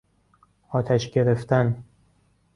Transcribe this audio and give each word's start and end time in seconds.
آتش 0.71 1.11
گرفتن 1.11 1.83